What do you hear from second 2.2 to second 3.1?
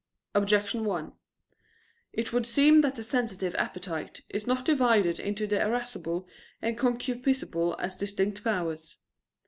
would seem that the